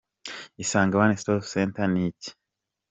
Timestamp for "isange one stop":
0.63-1.43